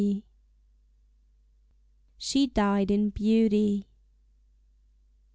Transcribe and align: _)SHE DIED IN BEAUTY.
_)SHE 2.17 2.47
DIED 2.47 2.89
IN 2.89 3.11
BEAUTY. 3.11 3.85